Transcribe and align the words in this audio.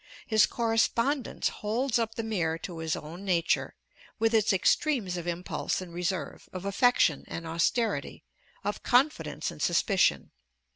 His 0.25 0.47
correspondence 0.47 1.49
holds 1.49 1.99
up 1.99 2.15
the 2.15 2.23
mirror 2.23 2.57
to 2.57 2.79
his 2.79 2.95
own 2.95 3.23
nature, 3.23 3.75
with 4.17 4.33
its 4.33 4.51
extremes 4.51 5.15
of 5.15 5.27
impulse 5.27 5.79
and 5.79 5.93
reserve, 5.93 6.49
of 6.51 6.65
affection 6.65 7.23
and 7.27 7.45
austerity, 7.45 8.23
of 8.63 8.81
confidence 8.81 9.51
and 9.51 9.61
suspicion. 9.61 10.31